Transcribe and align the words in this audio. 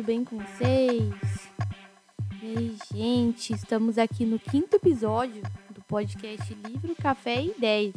tudo 0.00 0.06
bem 0.06 0.24
com 0.24 0.38
vocês? 0.38 1.50
E 2.42 2.56
aí, 2.56 2.76
gente, 2.94 3.52
estamos 3.52 3.98
aqui 3.98 4.24
no 4.24 4.38
quinto 4.38 4.76
episódio 4.76 5.42
do 5.68 5.82
podcast 5.82 6.54
Livro, 6.54 6.94
Café 6.96 7.42
e 7.42 7.50
Ideias. 7.50 7.96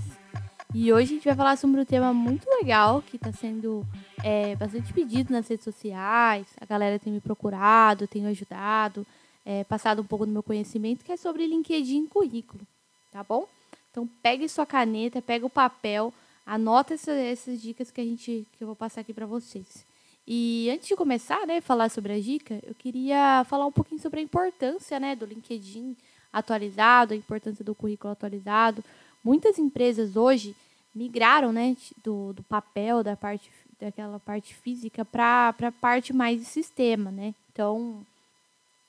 E 0.74 0.92
hoje 0.92 1.14
a 1.14 1.16
gente 1.16 1.24
vai 1.24 1.36
falar 1.36 1.56
sobre 1.56 1.80
um 1.80 1.86
tema 1.86 2.14
muito 2.14 2.46
legal 2.50 3.02
que 3.02 3.16
está 3.16 3.32
sendo 3.32 3.88
é, 4.22 4.54
bastante 4.58 4.92
pedido 4.92 5.32
nas 5.32 5.48
redes 5.48 5.64
sociais. 5.64 6.46
A 6.60 6.66
galera 6.66 7.00
tem 7.00 7.14
me 7.14 7.22
procurado, 7.22 8.06
tem 8.06 8.26
ajudado, 8.26 9.08
é, 9.46 9.64
passado 9.64 10.02
um 10.02 10.06
pouco 10.06 10.26
do 10.26 10.32
meu 10.32 10.44
conhecimento, 10.44 11.06
que 11.06 11.12
é 11.14 11.18
sobre 11.18 11.48
LinkedIn 11.48 12.04
e 12.04 12.08
currículo, 12.08 12.68
tá 13.14 13.24
bom? 13.24 13.48
Então 13.92 14.10
pegue 14.22 14.50
sua 14.50 14.66
caneta, 14.66 15.22
pega 15.22 15.46
o 15.46 15.50
papel, 15.50 16.14
anota 16.46 16.96
essa, 16.96 17.14
essas 17.14 17.62
dicas 17.62 17.92
que 17.92 18.02
a 18.02 18.04
gente 18.04 18.46
que 18.58 18.64
eu 18.64 18.68
vou 18.68 18.76
passar 18.76 19.02
aqui 19.02 19.14
para 19.14 19.26
vocês. 19.26 19.86
E 20.26 20.70
antes 20.72 20.88
de 20.88 20.96
começar, 20.96 21.46
né, 21.46 21.60
falar 21.60 21.90
sobre 21.90 22.14
a 22.14 22.20
dica, 22.20 22.60
eu 22.64 22.74
queria 22.74 23.44
falar 23.50 23.66
um 23.66 23.72
pouquinho 23.72 24.02
sobre 24.02 24.20
a 24.20 24.24
importância, 24.24 25.00
né, 25.00 25.16
do 25.16 25.26
LinkedIn 25.26 25.96
atualizado, 26.32 27.14
a 27.14 27.18
importância 27.18 27.64
do 27.64 27.76
currículo 27.76 28.14
atualizado. 28.14 28.84
Muitas 29.24 29.60
empresas 29.60 30.16
hoje 30.16 30.56
migraram, 30.96 31.52
né, 31.52 31.76
do, 32.04 32.34
do 32.34 32.44
papel, 32.44 33.04
da 33.04 33.16
parte 33.16 33.52
daquela 33.80 34.20
parte 34.20 34.56
física 34.56 35.04
para 35.04 35.54
a 35.62 35.72
parte 35.72 36.14
mais 36.14 36.40
de 36.40 36.46
sistema, 36.46 37.12
né? 37.12 37.36
Então, 37.52 38.06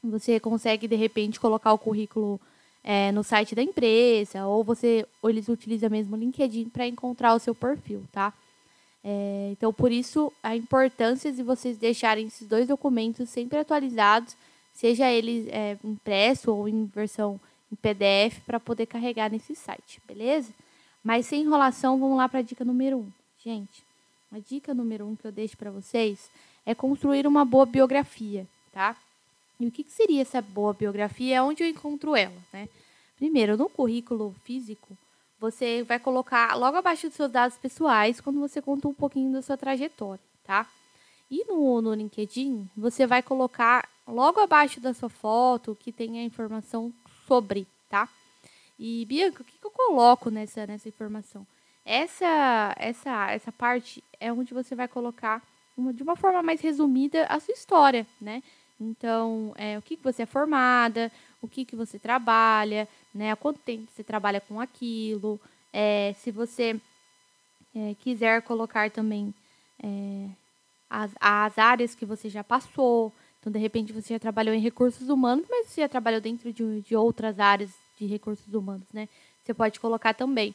você 0.03 0.39
consegue 0.39 0.87
de 0.87 0.95
repente 0.95 1.41
colocar 1.41 1.73
o 1.73 1.79
currículo 1.79 2.41
é, 2.83 3.11
no 3.11 3.25
site 3.25 3.55
da 3.55 3.63
empresa, 3.63 4.47
ou 4.47 4.63
você 4.63 5.07
ou 5.21 5.31
eles 5.31 5.49
utilizam 5.49 5.91
mesmo 5.91 6.15
o 6.15 6.19
LinkedIn 6.19 6.69
para 6.69 6.87
encontrar 6.87 7.35
o 7.35 7.39
seu 7.39 7.55
perfil, 7.55 8.05
tá? 8.13 8.33
É, 9.05 9.51
então, 9.53 9.71
por 9.71 9.93
isso, 9.93 10.33
a 10.43 10.57
importância 10.57 11.31
de 11.31 11.43
vocês 11.43 11.77
deixarem 11.77 12.27
esses 12.27 12.49
dois 12.49 12.67
documentos 12.67 13.29
sempre 13.29 13.59
atualizados, 13.59 14.35
seja 14.73 15.11
eles 15.13 15.47
é, 15.49 15.77
impresso 15.85 16.55
ou 16.55 16.67
em 16.67 16.87
versão 16.87 17.39
em 17.71 17.77
PDF, 17.77 18.41
para 18.47 18.59
poder 18.59 18.87
carregar 18.87 19.31
nesse 19.31 19.55
site, 19.55 20.01
beleza? 20.09 20.53
Mas 21.03 21.27
sem 21.27 21.43
enrolação, 21.43 21.99
vamos 21.99 22.17
lá 22.17 22.29
para 22.29 22.39
a 22.39 22.43
dica 22.43 22.65
número 22.65 22.99
um. 22.99 23.13
Gente, 23.45 23.85
a 24.33 24.39
dica 24.39 24.73
número 24.73 25.07
um 25.07 25.15
que 25.15 25.27
eu 25.27 25.33
deixo 25.33 25.57
para 25.57 25.71
vocês 25.71 26.31
é 26.65 26.75
construir 26.75 27.27
uma 27.27 27.45
boa 27.45 27.67
biografia, 27.67 28.47
tá? 28.73 28.97
E 29.61 29.67
o 29.67 29.71
que, 29.71 29.85
que 29.85 29.93
seria 29.93 30.23
essa 30.23 30.41
boa 30.41 30.73
biografia? 30.73 31.37
É 31.37 31.43
onde 31.43 31.63
eu 31.63 31.69
encontro 31.69 32.17
ela, 32.17 32.37
né? 32.53 32.69
Primeiro, 33.17 33.57
no 33.57 33.69
currículo 33.69 34.35
físico, 34.45 34.97
você 35.39 35.83
vai 35.83 35.99
colocar 35.99 36.55
logo 36.57 36.77
abaixo 36.77 37.09
dos 37.09 37.17
seus 37.17 37.31
dados 37.31 37.59
pessoais 37.59 38.21
quando 38.21 38.41
você 38.41 38.63
conta 38.63 38.89
um 38.89 38.95
pouquinho 38.95 39.33
da 39.33 39.43
sua 39.43 39.57
trajetória, 39.57 40.23
tá? 40.45 40.67
E 41.31 41.45
no, 41.47 41.81
no 41.81 41.95
LinkedIn, 41.95 42.69
você 42.77 43.07
vai 43.07 43.23
colocar 43.23 43.89
logo 44.07 44.41
abaixo 44.41 44.81
da 44.81 44.95
sua 44.95 45.09
foto 45.09 45.77
que 45.79 45.91
tem 45.91 46.19
a 46.21 46.25
informação 46.25 46.93
sobre, 47.27 47.67
tá? 47.89 48.09
E 48.79 49.05
Bianca, 49.07 49.43
o 49.43 49.45
que, 49.45 49.59
que 49.59 49.67
eu 49.67 49.71
coloco 49.71 50.31
nessa, 50.31 50.67
nessa 50.67 50.89
informação? 50.89 51.47
Essa, 51.85 52.75
essa, 52.79 53.31
essa 53.31 53.53
parte 53.53 54.03
é 54.19 54.33
onde 54.33 54.55
você 54.55 54.75
vai 54.75 54.89
colocar 54.89 55.43
uma, 55.77 55.93
de 55.93 56.03
uma 56.03 56.17
forma 56.17 56.43
mais 56.43 56.61
resumida 56.61 57.27
a 57.27 57.39
sua 57.41 57.53
história, 57.53 58.07
né? 58.21 58.43
Então, 58.81 59.53
é, 59.57 59.79
o 59.79 59.83
que, 59.83 59.97
que 59.97 60.03
você 60.03 60.23
é 60.23 60.27
formada, 60.27 61.11
o 61.41 61.49
que, 61.49 61.65
que 61.65 61.77
você 61.77 61.99
trabalha, 61.99 62.89
né? 63.15 63.31
Há 63.31 63.37
quanto 63.37 63.61
tempo 63.61 63.89
você 63.91 64.03
trabalha 64.03 64.41
com 64.41 64.61
aquilo. 64.61 65.41
É, 65.73 66.15
se 66.19 66.31
você 66.31 66.81
é, 67.75 67.95
quiser 68.01 68.43
colocar 68.43 68.91
também 68.91 69.33
é, 69.83 70.29
as, 70.89 71.11
as 71.21 71.59
áreas 71.59 71.95
que 71.95 72.05
você 72.05 72.29
já 72.29 72.45
passou. 72.45 73.13
Então, 73.41 73.53
de 73.53 73.59
repente, 73.59 73.93
você 73.93 74.15
já 74.15 74.19
trabalhou 74.19 74.55
em 74.55 74.61
recursos 74.61 75.09
humanos, 75.09 75.47
mas 75.51 75.69
você 75.69 75.83
já 75.83 75.89
trabalhou 75.89 76.21
dentro 76.21 76.53
de, 76.53 76.81
de 76.81 76.97
outras 76.97 77.39
áreas 77.39 77.71
de 77.99 78.07
recursos 78.07 78.53
humanos, 78.53 78.87
né? 78.93 79.09
Você 79.43 79.53
pode 79.53 79.79
colocar 79.79 80.15
também. 80.15 80.55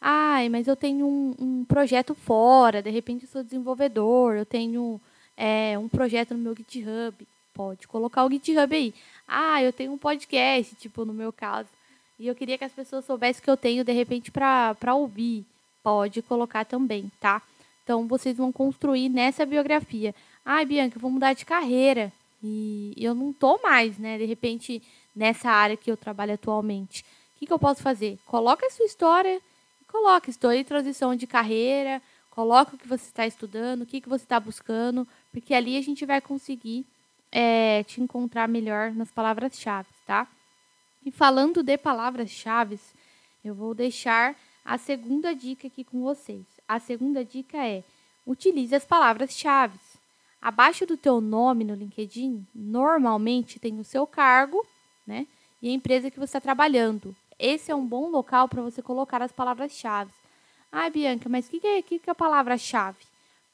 Ai, 0.00 0.48
mas 0.48 0.66
eu 0.66 0.74
tenho 0.74 1.06
um, 1.06 1.34
um 1.38 1.64
projeto 1.64 2.14
fora, 2.14 2.82
de 2.82 2.90
repente 2.90 3.24
eu 3.24 3.28
sou 3.30 3.44
desenvolvedor, 3.44 4.34
eu 4.34 4.44
tenho 4.44 5.00
é, 5.36 5.78
um 5.78 5.88
projeto 5.88 6.34
no 6.34 6.40
meu 6.40 6.56
GitHub. 6.56 7.26
Pode 7.54 7.86
colocar 7.86 8.24
o 8.24 8.30
GitHub 8.30 8.74
aí. 8.74 8.94
Ah, 9.28 9.62
eu 9.62 9.72
tenho 9.72 9.92
um 9.92 9.98
podcast, 9.98 10.74
tipo, 10.76 11.04
no 11.04 11.12
meu 11.12 11.32
caso. 11.32 11.68
E 12.22 12.28
eu 12.28 12.36
queria 12.36 12.56
que 12.56 12.62
as 12.62 12.70
pessoas 12.70 13.04
soubessem 13.04 13.42
que 13.42 13.50
eu 13.50 13.56
tenho, 13.56 13.82
de 13.82 13.92
repente, 13.92 14.30
para 14.30 14.94
ouvir. 14.94 15.44
Pode 15.82 16.22
colocar 16.22 16.64
também, 16.64 17.10
tá? 17.20 17.42
Então, 17.82 18.06
vocês 18.06 18.36
vão 18.36 18.52
construir 18.52 19.08
nessa 19.08 19.44
biografia. 19.44 20.14
Ai, 20.44 20.64
Bianca, 20.64 20.96
eu 20.96 21.00
vou 21.00 21.10
mudar 21.10 21.32
de 21.32 21.44
carreira. 21.44 22.12
E 22.40 22.94
eu 22.96 23.12
não 23.12 23.32
tô 23.32 23.58
mais, 23.60 23.98
né? 23.98 24.18
De 24.18 24.24
repente, 24.24 24.80
nessa 25.16 25.50
área 25.50 25.76
que 25.76 25.90
eu 25.90 25.96
trabalho 25.96 26.34
atualmente. 26.34 27.02
O 27.34 27.38
que, 27.40 27.46
que 27.46 27.52
eu 27.52 27.58
posso 27.58 27.82
fazer? 27.82 28.16
Coloca 28.24 28.64
a 28.66 28.70
sua 28.70 28.86
história 28.86 29.42
coloca 29.92 30.30
história 30.30 30.58
em 30.58 30.64
transição 30.64 31.14
de 31.14 31.26
carreira. 31.26 32.00
Coloca 32.30 32.74
o 32.74 32.78
que 32.78 32.88
você 32.88 33.04
está 33.04 33.26
estudando, 33.26 33.82
o 33.82 33.86
que, 33.86 34.00
que 34.00 34.08
você 34.08 34.24
está 34.24 34.40
buscando. 34.40 35.06
Porque 35.32 35.52
ali 35.52 35.76
a 35.76 35.82
gente 35.82 36.06
vai 36.06 36.20
conseguir 36.20 36.86
é, 37.32 37.82
te 37.82 38.00
encontrar 38.00 38.48
melhor 38.48 38.92
nas 38.92 39.10
palavras-chave, 39.10 39.88
tá? 40.06 40.26
E 41.04 41.10
falando 41.10 41.62
de 41.62 41.76
palavras-chave, 41.76 42.78
eu 43.44 43.54
vou 43.54 43.74
deixar 43.74 44.36
a 44.64 44.78
segunda 44.78 45.34
dica 45.34 45.66
aqui 45.66 45.82
com 45.82 46.02
vocês. 46.02 46.44
A 46.68 46.78
segunda 46.78 47.24
dica 47.24 47.58
é: 47.58 47.82
utilize 48.26 48.74
as 48.74 48.84
palavras-chave. 48.84 49.78
Abaixo 50.40 50.86
do 50.86 50.96
teu 50.96 51.20
nome 51.20 51.64
no 51.64 51.74
LinkedIn, 51.74 52.46
normalmente 52.54 53.60
tem 53.60 53.78
o 53.78 53.84
seu 53.84 54.06
cargo, 54.06 54.66
né? 55.06 55.26
E 55.60 55.68
a 55.68 55.72
empresa 55.72 56.10
que 56.10 56.18
você 56.18 56.36
está 56.36 56.40
trabalhando. 56.40 57.14
Esse 57.38 57.70
é 57.70 57.74
um 57.74 57.86
bom 57.86 58.08
local 58.08 58.48
para 58.48 58.62
você 58.62 58.82
colocar 58.82 59.22
as 59.22 59.32
palavras-chave. 59.32 60.10
Ah, 60.70 60.88
Bianca, 60.88 61.28
mas 61.28 61.46
o 61.46 61.50
que, 61.50 61.60
que, 61.60 61.66
é, 61.66 61.82
que, 61.82 61.98
que 61.98 62.10
é 62.10 62.12
a 62.12 62.14
palavra-chave? 62.14 63.04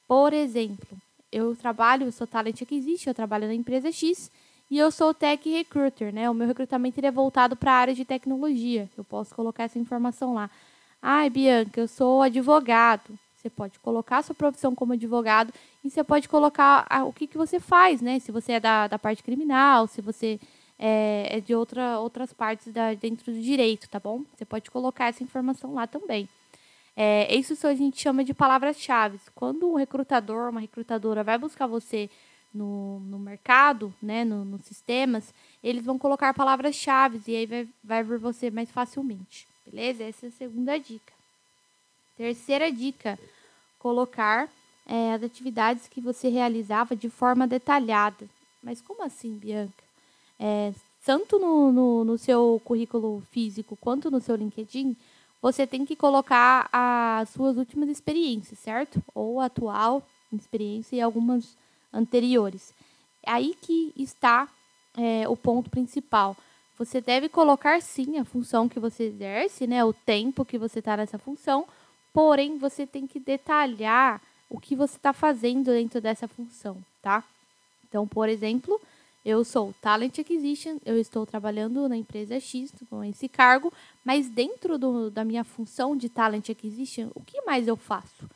Por 0.06 0.32
exemplo, 0.32 0.96
eu 1.30 1.54
trabalho, 1.56 2.06
eu 2.06 2.12
sou 2.12 2.26
Talent 2.26 2.62
Acquisition, 2.62 3.10
eu 3.10 3.14
trabalho 3.14 3.46
na 3.46 3.54
empresa 3.54 3.90
X 3.92 4.30
e 4.70 4.78
eu 4.78 4.90
sou 4.90 5.14
Tech 5.14 5.48
Recruiter, 5.48 6.12
né? 6.12 6.28
O 6.28 6.34
meu 6.34 6.46
recrutamento 6.46 7.04
é 7.04 7.10
voltado 7.10 7.56
para 7.56 7.72
a 7.72 7.76
área 7.76 7.94
de 7.94 8.04
tecnologia. 8.04 8.88
Eu 8.96 9.04
posso 9.04 9.34
colocar 9.34 9.64
essa 9.64 9.78
informação 9.78 10.34
lá. 10.34 10.50
Ai, 11.00 11.30
Bianca, 11.30 11.80
eu 11.80 11.88
sou 11.88 12.22
advogado. 12.22 13.18
Você 13.34 13.48
pode 13.48 13.78
colocar 13.78 14.18
a 14.18 14.22
sua 14.22 14.34
profissão 14.34 14.74
como 14.74 14.92
advogado 14.92 15.52
e 15.84 15.88
você 15.88 16.02
pode 16.02 16.28
colocar 16.28 16.86
o 17.06 17.12
que, 17.12 17.26
que 17.26 17.38
você 17.38 17.60
faz, 17.60 18.02
né? 18.02 18.18
Se 18.18 18.32
você 18.32 18.52
é 18.52 18.60
da, 18.60 18.88
da 18.88 18.98
parte 18.98 19.22
criminal, 19.22 19.86
se 19.86 20.02
você 20.02 20.40
é, 20.78 21.38
é 21.38 21.40
de 21.40 21.54
outra, 21.54 21.98
outras 21.98 22.32
partes 22.32 22.72
da, 22.72 22.94
dentro 22.94 23.32
do 23.32 23.40
direito, 23.40 23.88
tá 23.88 23.98
bom? 23.98 24.22
Você 24.36 24.44
pode 24.44 24.70
colocar 24.70 25.06
essa 25.06 25.22
informação 25.22 25.72
lá 25.72 25.86
também. 25.86 26.28
É, 26.96 27.32
isso 27.34 27.66
a 27.66 27.74
gente 27.74 28.00
chama 28.00 28.24
de 28.24 28.34
palavras-chave. 28.34 29.20
Quando 29.34 29.70
um 29.70 29.76
recrutador, 29.76 30.50
uma 30.50 30.60
recrutadora 30.60 31.22
vai 31.22 31.38
buscar 31.38 31.66
você 31.68 32.10
no, 32.52 33.00
no 33.00 33.18
mercado, 33.18 33.94
né, 34.02 34.24
no, 34.24 34.44
nos 34.44 34.62
sistemas, 34.62 35.32
eles 35.62 35.84
vão 35.84 35.98
colocar 35.98 36.34
palavras-chave 36.34 37.20
e 37.26 37.36
aí 37.36 37.46
vai, 37.46 37.68
vai 37.82 38.02
ver 38.02 38.18
você 38.18 38.50
mais 38.50 38.70
facilmente. 38.70 39.46
Beleza? 39.66 40.04
Essa 40.04 40.26
é 40.26 40.28
a 40.28 40.32
segunda 40.32 40.78
dica. 40.78 41.12
Terceira 42.16 42.72
dica: 42.72 43.18
colocar 43.78 44.48
é, 44.86 45.12
as 45.12 45.22
atividades 45.22 45.86
que 45.88 46.00
você 46.00 46.28
realizava 46.28 46.96
de 46.96 47.10
forma 47.10 47.46
detalhada. 47.46 48.28
Mas 48.62 48.80
como 48.80 49.04
assim, 49.04 49.36
Bianca? 49.36 49.84
É, 50.38 50.72
tanto 51.04 51.38
no, 51.38 51.72
no, 51.72 52.04
no 52.04 52.18
seu 52.18 52.60
currículo 52.64 53.22
físico 53.30 53.76
quanto 53.76 54.10
no 54.10 54.20
seu 54.20 54.36
LinkedIn, 54.36 54.96
você 55.40 55.66
tem 55.66 55.84
que 55.84 55.94
colocar 55.94 56.68
as 56.72 57.30
suas 57.30 57.56
últimas 57.56 57.88
experiências, 57.88 58.58
certo? 58.58 59.02
Ou 59.14 59.40
atual 59.40 60.02
experiência 60.32 60.96
e 60.96 61.00
algumas 61.00 61.56
anteriores. 61.92 62.72
É 63.24 63.32
aí 63.32 63.56
que 63.60 63.92
está 63.96 64.48
é, 64.96 65.28
o 65.28 65.36
ponto 65.36 65.70
principal. 65.70 66.36
Você 66.78 67.00
deve 67.00 67.28
colocar 67.28 67.80
sim 67.82 68.18
a 68.18 68.24
função 68.24 68.68
que 68.68 68.78
você 68.78 69.04
exerce, 69.04 69.66
né? 69.66 69.84
O 69.84 69.92
tempo 69.92 70.44
que 70.44 70.58
você 70.58 70.78
está 70.78 70.96
nessa 70.96 71.18
função, 71.18 71.66
porém 72.12 72.58
você 72.58 72.86
tem 72.86 73.06
que 73.06 73.18
detalhar 73.18 74.20
o 74.48 74.58
que 74.58 74.74
você 74.74 74.96
está 74.96 75.12
fazendo 75.12 75.72
dentro 75.72 76.00
dessa 76.00 76.26
função, 76.26 76.76
tá? 77.02 77.22
Então, 77.88 78.06
por 78.06 78.28
exemplo, 78.28 78.80
eu 79.24 79.44
sou 79.44 79.74
Talent 79.82 80.18
Acquisition, 80.18 80.78
eu 80.86 80.98
estou 80.98 81.26
trabalhando 81.26 81.88
na 81.88 81.96
empresa 81.96 82.38
X 82.40 82.72
com 82.88 83.04
esse 83.04 83.28
cargo, 83.28 83.72
mas 84.04 84.28
dentro 84.28 84.78
do, 84.78 85.10
da 85.10 85.24
minha 85.24 85.44
função 85.44 85.96
de 85.96 86.08
Talent 86.08 86.48
Acquisition, 86.48 87.10
o 87.14 87.20
que 87.20 87.42
mais 87.42 87.68
eu 87.68 87.76
faço? 87.76 88.28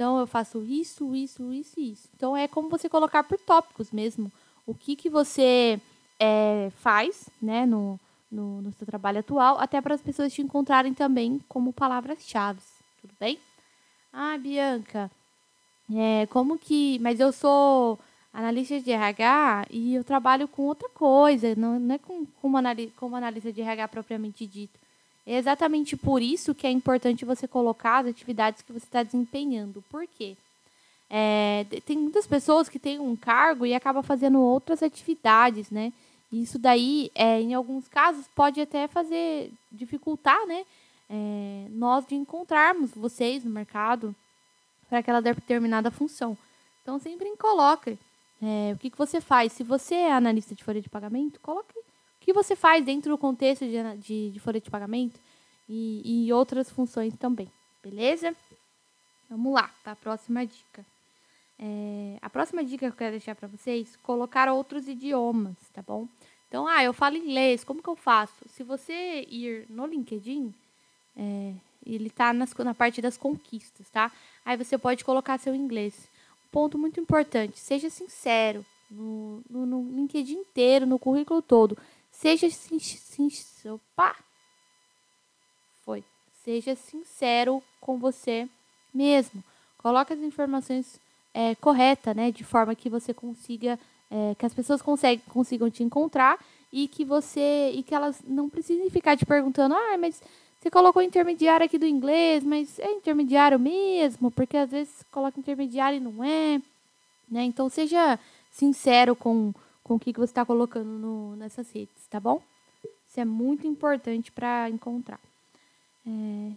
Então, 0.00 0.18
eu 0.18 0.26
faço 0.26 0.64
isso, 0.64 1.14
isso, 1.14 1.52
isso 1.52 1.78
e 1.78 1.92
isso. 1.92 2.08
Então, 2.16 2.34
é 2.34 2.48
como 2.48 2.70
você 2.70 2.88
colocar 2.88 3.22
por 3.22 3.38
tópicos 3.38 3.90
mesmo. 3.90 4.32
O 4.66 4.74
que, 4.74 4.96
que 4.96 5.10
você 5.10 5.78
é, 6.18 6.72
faz 6.76 7.28
né, 7.40 7.66
no, 7.66 8.00
no, 8.32 8.62
no 8.62 8.72
seu 8.72 8.86
trabalho 8.86 9.18
atual, 9.18 9.60
até 9.60 9.78
para 9.78 9.94
as 9.94 10.00
pessoas 10.00 10.32
te 10.32 10.40
encontrarem 10.40 10.94
também 10.94 11.38
como 11.46 11.70
palavras-chave. 11.70 12.62
Tudo 13.02 13.12
bem? 13.20 13.38
Ah, 14.10 14.38
Bianca, 14.38 15.10
é, 15.94 16.26
como 16.28 16.58
que. 16.58 16.98
Mas 17.00 17.20
eu 17.20 17.30
sou 17.30 17.98
analista 18.32 18.80
de 18.80 18.92
RH 18.92 19.66
e 19.68 19.96
eu 19.96 20.02
trabalho 20.02 20.48
com 20.48 20.62
outra 20.62 20.88
coisa, 20.88 21.54
não, 21.56 21.78
não 21.78 21.94
é 21.94 21.98
com, 21.98 22.24
como, 22.40 22.56
analista, 22.56 22.94
como 22.96 23.16
analista 23.16 23.52
de 23.52 23.60
RH 23.60 23.88
propriamente 23.88 24.46
dito. 24.46 24.80
É 25.26 25.36
exatamente 25.36 25.96
por 25.96 26.22
isso 26.22 26.54
que 26.54 26.66
é 26.66 26.70
importante 26.70 27.24
você 27.24 27.46
colocar 27.46 27.98
as 27.98 28.06
atividades 28.06 28.62
que 28.62 28.72
você 28.72 28.84
está 28.84 29.02
desempenhando. 29.02 29.84
Por 29.90 30.06
quê? 30.06 30.36
É, 31.08 31.66
tem 31.84 31.98
muitas 31.98 32.26
pessoas 32.26 32.68
que 32.68 32.78
têm 32.78 32.98
um 33.00 33.16
cargo 33.16 33.66
e 33.66 33.74
acabam 33.74 34.02
fazendo 34.02 34.40
outras 34.40 34.82
atividades, 34.82 35.70
né? 35.70 35.92
Isso 36.32 36.58
daí, 36.58 37.10
é, 37.14 37.40
em 37.40 37.54
alguns 37.54 37.88
casos, 37.88 38.26
pode 38.34 38.60
até 38.60 38.86
fazer 38.86 39.52
dificultar, 39.72 40.46
né? 40.46 40.64
É, 41.08 41.66
nós 41.70 42.06
de 42.06 42.14
encontrarmos 42.14 42.92
vocês 42.92 43.44
no 43.44 43.50
mercado 43.50 44.14
para 44.88 45.00
aquela 45.00 45.20
determinada 45.20 45.90
função. 45.90 46.38
Então, 46.82 47.00
sempre 47.00 47.28
coloque 47.36 47.98
é, 48.40 48.72
o 48.72 48.78
que, 48.78 48.90
que 48.90 48.98
você 48.98 49.20
faz. 49.20 49.52
Se 49.52 49.64
você 49.64 49.96
é 49.96 50.12
analista 50.12 50.54
de 50.54 50.62
folha 50.62 50.80
de 50.80 50.88
pagamento, 50.88 51.40
coloque 51.40 51.74
que 52.30 52.32
você 52.32 52.54
faz 52.54 52.84
dentro 52.84 53.10
do 53.10 53.18
contexto 53.18 53.64
de, 53.64 53.96
de, 53.98 54.30
de 54.30 54.38
folha 54.38 54.60
de 54.60 54.70
pagamento 54.70 55.18
e, 55.68 56.26
e 56.26 56.32
outras 56.32 56.70
funções 56.70 57.12
também. 57.16 57.50
Beleza? 57.82 58.34
Vamos 59.28 59.52
lá 59.52 59.68
para 59.82 59.92
a 59.92 59.96
próxima 59.96 60.46
dica. 60.46 60.86
É, 61.58 62.18
a 62.22 62.30
próxima 62.30 62.62
dica 62.64 62.86
que 62.86 62.92
eu 62.92 62.96
quero 62.96 63.10
deixar 63.12 63.34
para 63.34 63.48
vocês, 63.48 63.96
colocar 64.04 64.48
outros 64.48 64.86
idiomas, 64.86 65.56
tá 65.74 65.82
bom? 65.82 66.06
Então, 66.48 66.68
ah, 66.68 66.84
eu 66.84 66.92
falo 66.92 67.16
inglês, 67.16 67.64
como 67.64 67.82
que 67.82 67.88
eu 67.88 67.96
faço? 67.96 68.48
Se 68.48 68.62
você 68.62 69.26
ir 69.28 69.66
no 69.68 69.86
LinkedIn, 69.86 70.54
é, 71.16 71.52
ele 71.84 72.06
está 72.06 72.32
na 72.32 72.74
parte 72.74 73.02
das 73.02 73.16
conquistas, 73.16 73.88
tá? 73.90 74.12
Aí 74.44 74.56
você 74.56 74.78
pode 74.78 75.04
colocar 75.04 75.38
seu 75.38 75.54
inglês. 75.54 76.08
Ponto 76.52 76.78
muito 76.78 77.00
importante, 77.00 77.58
seja 77.58 77.90
sincero 77.90 78.64
no, 78.88 79.42
no, 79.48 79.66
no 79.66 79.96
LinkedIn 79.96 80.34
inteiro, 80.34 80.86
no 80.86 80.98
currículo 80.98 81.42
todo. 81.42 81.76
Seja 82.20 82.50
sincero. 82.50 83.80
Opa! 83.94 84.14
Foi. 85.82 86.04
Seja 86.44 86.76
sincero 86.76 87.62
com 87.80 87.98
você 87.98 88.46
mesmo. 88.92 89.42
Coloque 89.78 90.12
as 90.12 90.18
informações 90.18 91.00
é, 91.32 91.54
corretas, 91.54 92.14
né? 92.14 92.30
De 92.30 92.44
forma 92.44 92.74
que 92.74 92.90
você 92.90 93.14
consiga, 93.14 93.80
é, 94.10 94.34
que 94.34 94.44
as 94.44 94.52
pessoas 94.52 94.82
conseguem, 94.82 95.24
consigam 95.30 95.70
te 95.70 95.82
encontrar 95.82 96.38
e 96.70 96.86
que 96.86 97.06
você 97.06 97.70
e 97.74 97.82
que 97.82 97.94
elas 97.94 98.20
não 98.26 98.50
precisem 98.50 98.90
ficar 98.90 99.16
te 99.16 99.24
perguntando, 99.24 99.74
ah, 99.74 99.96
mas 99.98 100.22
você 100.60 100.70
colocou 100.70 101.00
intermediário 101.00 101.64
aqui 101.64 101.78
do 101.78 101.86
inglês, 101.86 102.44
mas 102.44 102.78
é 102.78 102.92
intermediário 102.92 103.58
mesmo? 103.58 104.30
Porque 104.30 104.58
às 104.58 104.70
vezes 104.70 104.92
coloca 105.10 105.40
intermediário 105.40 105.96
e 105.96 106.00
não 106.00 106.22
é. 106.22 106.60
Né? 107.30 107.44
Então 107.44 107.70
seja 107.70 108.18
sincero 108.50 109.16
com, 109.16 109.54
com 109.90 109.96
o 109.96 109.98
que, 109.98 110.12
que 110.12 110.20
você 110.20 110.30
está 110.30 110.46
colocando 110.46 110.86
no, 110.86 111.34
nessas 111.34 111.68
redes, 111.72 112.06
tá 112.08 112.20
bom? 112.20 112.40
Isso 113.08 113.18
é 113.18 113.24
muito 113.24 113.66
importante 113.66 114.30
para 114.30 114.70
encontrar. 114.70 115.18
É, 116.06 116.52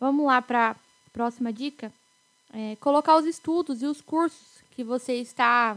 vamos 0.00 0.24
lá 0.24 0.40
para 0.40 0.70
a 0.70 0.76
próxima 1.12 1.52
dica. 1.52 1.92
É, 2.50 2.76
colocar 2.76 3.18
os 3.18 3.26
estudos 3.26 3.82
e 3.82 3.86
os 3.86 4.00
cursos 4.00 4.62
que 4.70 4.82
você 4.82 5.12
está 5.16 5.76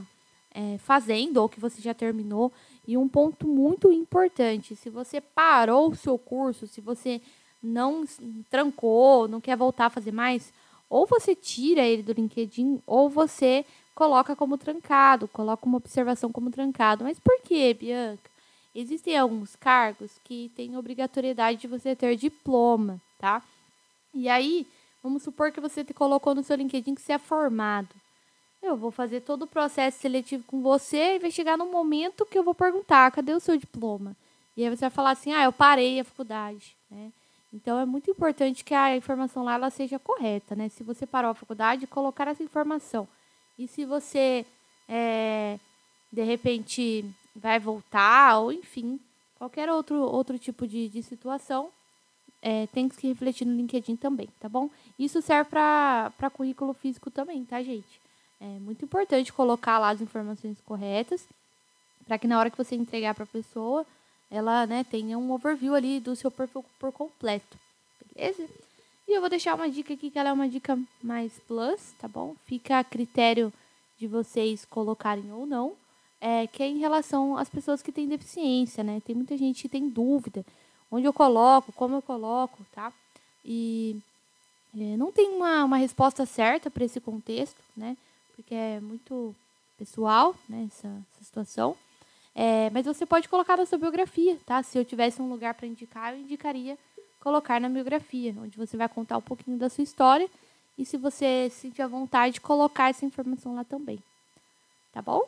é, 0.55 0.77
fazendo 0.77 1.41
ou 1.41 1.49
que 1.49 1.59
você 1.59 1.81
já 1.81 1.93
terminou. 1.93 2.53
E 2.87 2.95
um 2.95 3.09
ponto 3.09 3.45
muito 3.45 3.91
importante: 3.91 4.73
se 4.73 4.89
você 4.89 5.19
parou 5.19 5.89
o 5.89 5.95
seu 5.97 6.17
curso, 6.17 6.67
se 6.67 6.79
você 6.79 7.21
não 7.61 8.05
trancou, 8.49 9.27
não 9.27 9.41
quer 9.41 9.57
voltar 9.57 9.87
a 9.87 9.89
fazer 9.89 10.13
mais, 10.13 10.53
ou 10.89 11.05
você 11.05 11.35
tira 11.35 11.81
ele 11.81 12.01
do 12.01 12.13
LinkedIn, 12.13 12.81
ou 12.87 13.09
você 13.09 13.65
coloca 13.93 14.35
como 14.35 14.57
trancado, 14.57 15.27
coloca 15.27 15.65
uma 15.65 15.77
observação 15.77 16.31
como 16.31 16.51
trancado. 16.51 17.03
Mas 17.03 17.19
por 17.19 17.41
que, 17.41 17.73
Bianca? 17.73 18.31
Existem 18.75 19.17
alguns 19.17 19.55
cargos 19.55 20.11
que 20.23 20.51
têm 20.55 20.75
obrigatoriedade 20.75 21.59
de 21.61 21.67
você 21.67 21.95
ter 21.95 22.15
diploma, 22.15 22.99
tá? 23.19 23.43
E 24.13 24.27
aí, 24.27 24.65
vamos 25.03 25.21
supor 25.21 25.51
que 25.51 25.61
você 25.61 25.83
colocou 25.85 26.33
no 26.33 26.43
seu 26.43 26.55
LinkedIn 26.55 26.95
que 26.95 27.01
você 27.01 27.13
é 27.13 27.19
formado. 27.19 27.89
Eu 28.61 28.75
vou 28.75 28.89
fazer 28.89 29.21
todo 29.21 29.43
o 29.43 29.47
processo 29.47 29.99
seletivo 29.99 30.43
com 30.47 30.61
você 30.61 31.15
e 31.15 31.19
vai 31.19 31.29
chegar 31.29 31.57
no 31.57 31.65
momento 31.67 32.25
que 32.25 32.37
eu 32.37 32.43
vou 32.43 32.55
perguntar, 32.55 33.11
cadê 33.11 33.33
o 33.33 33.39
seu 33.39 33.57
diploma? 33.57 34.15
E 34.55 34.63
aí 34.63 34.69
você 34.69 34.81
vai 34.81 34.89
falar 34.89 35.11
assim, 35.11 35.33
ah, 35.33 35.43
eu 35.43 35.51
parei 35.51 35.99
a 35.99 36.03
faculdade, 36.03 36.75
né? 36.89 37.11
Então 37.53 37.79
é 37.79 37.85
muito 37.85 38.09
importante 38.09 38.63
que 38.63 38.73
a 38.73 38.95
informação 38.95 39.43
lá 39.43 39.53
ela 39.53 39.69
seja 39.69 39.99
correta, 39.99 40.55
né? 40.55 40.69
Se 40.69 40.81
você 40.81 41.05
parou 41.05 41.31
a 41.31 41.35
faculdade, 41.35 41.85
colocar 41.85 42.27
essa 42.27 42.41
informação. 42.41 43.07
E 43.57 43.67
se 43.67 43.85
você 43.85 44.45
é, 44.87 45.59
de 46.11 46.23
repente 46.23 47.05
vai 47.35 47.59
voltar, 47.59 48.39
ou 48.39 48.51
enfim, 48.51 48.99
qualquer 49.35 49.69
outro, 49.69 49.95
outro 49.95 50.37
tipo 50.37 50.67
de, 50.67 50.89
de 50.89 51.01
situação, 51.01 51.69
é, 52.41 52.67
tem 52.67 52.89
que 52.89 53.07
refletir 53.07 53.45
no 53.45 53.55
LinkedIn 53.55 53.95
também, 53.95 54.27
tá 54.39 54.49
bom? 54.49 54.69
Isso 54.99 55.21
serve 55.21 55.49
para 55.49 56.29
currículo 56.33 56.73
físico 56.73 57.09
também, 57.09 57.45
tá, 57.45 57.63
gente? 57.63 58.01
É 58.39 58.59
muito 58.59 58.83
importante 58.83 59.31
colocar 59.31 59.79
lá 59.79 59.89
as 59.89 60.01
informações 60.01 60.59
corretas, 60.65 61.25
para 62.05 62.17
que 62.17 62.27
na 62.27 62.37
hora 62.37 62.51
que 62.51 62.57
você 62.57 62.75
entregar 62.75 63.15
para 63.15 63.23
a 63.23 63.27
pessoa, 63.27 63.85
ela 64.29 64.67
né, 64.67 64.83
tenha 64.83 65.17
um 65.17 65.31
overview 65.31 65.73
ali 65.73 65.99
do 66.01 66.15
seu 66.15 66.29
perfil 66.29 66.65
por 66.77 66.91
completo, 66.91 67.57
beleza? 68.13 68.45
E 69.07 69.13
eu 69.13 69.21
vou 69.21 69.29
deixar 69.29 69.55
uma 69.55 69.69
dica 69.69 69.93
aqui 69.93 70.09
que 70.09 70.17
ela 70.17 70.29
é 70.29 70.33
uma 70.33 70.47
dica 70.47 70.79
mais 71.01 71.33
plus, 71.47 71.93
tá 71.99 72.07
bom? 72.07 72.35
Fica 72.45 72.79
a 72.79 72.83
critério 72.83 73.51
de 73.97 74.07
vocês 74.07 74.65
colocarem 74.65 75.31
ou 75.31 75.45
não, 75.45 75.73
é, 76.19 76.47
que 76.47 76.63
é 76.63 76.67
em 76.67 76.77
relação 76.77 77.37
às 77.37 77.49
pessoas 77.49 77.81
que 77.81 77.91
têm 77.91 78.07
deficiência, 78.07 78.83
né? 78.83 79.01
Tem 79.05 79.15
muita 79.15 79.37
gente 79.37 79.63
que 79.63 79.69
tem 79.69 79.89
dúvida, 79.89 80.45
onde 80.89 81.05
eu 81.05 81.13
coloco, 81.13 81.71
como 81.73 81.95
eu 81.95 82.01
coloco, 82.01 82.65
tá? 82.73 82.93
E 83.43 83.97
é, 84.75 84.97
não 84.97 85.11
tem 85.11 85.29
uma, 85.29 85.65
uma 85.65 85.77
resposta 85.77 86.25
certa 86.25 86.71
para 86.71 86.85
esse 86.85 86.99
contexto, 86.99 87.61
né? 87.75 87.97
Porque 88.35 88.55
é 88.55 88.79
muito 88.79 89.35
pessoal, 89.77 90.35
né, 90.47 90.67
essa, 90.69 90.87
essa 90.87 91.23
situação. 91.23 91.75
É, 92.35 92.69
mas 92.71 92.85
você 92.85 93.05
pode 93.05 93.29
colocar 93.29 93.57
na 93.57 93.65
sua 93.65 93.77
biografia, 93.77 94.39
tá? 94.45 94.63
Se 94.63 94.77
eu 94.77 94.85
tivesse 94.85 95.21
um 95.21 95.29
lugar 95.29 95.53
para 95.53 95.67
indicar, 95.67 96.13
eu 96.13 96.19
indicaria 96.19 96.77
colocar 97.23 97.61
na 97.61 97.69
biografia, 97.69 98.35
onde 98.37 98.57
você 98.57 98.75
vai 98.75 98.89
contar 98.89 99.17
um 99.17 99.21
pouquinho 99.21 99.57
da 99.57 99.69
sua 99.69 99.81
história 99.81 100.29
e 100.77 100.85
se 100.85 100.97
você 100.97 101.49
sentir 101.49 101.81
a 101.81 101.87
vontade, 101.87 102.41
colocar 102.41 102.89
essa 102.89 103.05
informação 103.05 103.55
lá 103.55 103.63
também. 103.63 103.97
Tá 104.91 105.01
bom? 105.01 105.21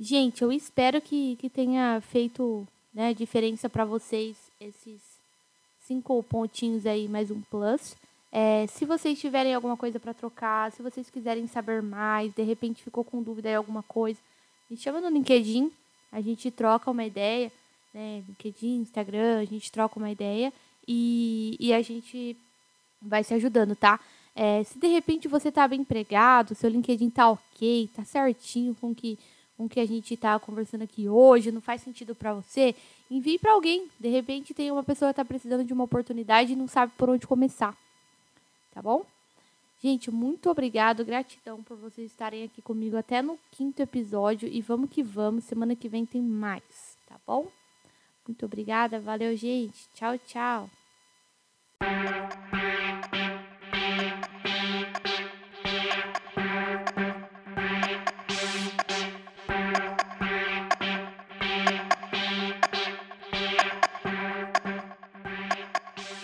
Gente, 0.00 0.42
eu 0.42 0.50
espero 0.50 1.00
que, 1.00 1.36
que 1.36 1.48
tenha 1.48 2.00
feito 2.00 2.66
né, 2.92 3.14
diferença 3.14 3.68
para 3.68 3.84
vocês 3.84 4.36
esses 4.60 5.00
cinco 5.86 6.20
pontinhos 6.24 6.84
aí, 6.84 7.06
mais 7.06 7.30
um 7.30 7.40
plus. 7.42 7.94
É, 8.32 8.66
se 8.66 8.84
vocês 8.84 9.20
tiverem 9.20 9.54
alguma 9.54 9.76
coisa 9.76 10.00
para 10.00 10.12
trocar, 10.12 10.72
se 10.72 10.82
vocês 10.82 11.08
quiserem 11.08 11.46
saber 11.46 11.80
mais, 11.80 12.34
de 12.34 12.42
repente 12.42 12.82
ficou 12.82 13.04
com 13.04 13.22
dúvida 13.22 13.50
em 13.50 13.54
alguma 13.54 13.84
coisa, 13.84 14.18
me 14.68 14.76
chama 14.76 15.00
no 15.00 15.08
LinkedIn, 15.08 15.70
a 16.10 16.20
gente 16.20 16.50
troca 16.50 16.90
uma 16.90 17.04
ideia, 17.04 17.52
né? 17.92 18.24
LinkedIn, 18.26 18.80
Instagram, 18.80 19.38
a 19.38 19.44
gente 19.44 19.70
troca 19.70 19.96
uma 19.96 20.10
ideia 20.10 20.52
e, 20.86 21.56
e 21.58 21.72
a 21.72 21.82
gente 21.82 22.36
vai 23.00 23.22
se 23.22 23.34
ajudando, 23.34 23.74
tá? 23.76 24.00
É, 24.34 24.64
se 24.64 24.78
de 24.78 24.88
repente 24.88 25.28
você 25.28 25.52
tá 25.52 25.66
bem 25.68 25.80
empregado, 25.80 26.54
seu 26.54 26.68
LinkedIn 26.68 27.10
tá 27.10 27.30
ok, 27.30 27.88
tá 27.94 28.04
certinho 28.04 28.74
com 28.80 28.94
que, 28.94 29.18
com 29.56 29.68
que 29.68 29.78
a 29.78 29.86
gente 29.86 30.16
tá 30.16 30.38
conversando 30.38 30.82
aqui 30.82 31.08
hoje, 31.08 31.52
não 31.52 31.60
faz 31.60 31.82
sentido 31.82 32.14
para 32.14 32.34
você, 32.34 32.74
envie 33.10 33.38
para 33.38 33.52
alguém. 33.52 33.88
De 34.00 34.08
repente 34.08 34.52
tem 34.52 34.72
uma 34.72 34.82
pessoa 34.82 35.12
que 35.12 35.16
tá 35.16 35.24
precisando 35.24 35.64
de 35.64 35.72
uma 35.72 35.84
oportunidade 35.84 36.52
e 36.52 36.56
não 36.56 36.66
sabe 36.66 36.92
por 36.98 37.08
onde 37.08 37.26
começar. 37.26 37.76
Tá 38.72 38.82
bom? 38.82 39.06
Gente, 39.80 40.10
muito 40.10 40.50
obrigado, 40.50 41.04
gratidão 41.04 41.62
por 41.62 41.76
vocês 41.76 42.10
estarem 42.10 42.42
aqui 42.42 42.62
comigo 42.62 42.96
até 42.96 43.20
no 43.20 43.38
quinto 43.52 43.82
episódio 43.82 44.48
e 44.48 44.60
vamos 44.62 44.90
que 44.90 45.02
vamos, 45.02 45.44
semana 45.44 45.76
que 45.76 45.88
vem 45.88 46.06
tem 46.06 46.22
mais, 46.22 46.96
tá 47.06 47.16
bom? 47.26 47.46
Muito 48.26 48.46
obrigada, 48.46 48.98
valeu, 49.00 49.36
gente. 49.36 49.88
Tchau, 49.94 50.18
tchau. 50.18 50.70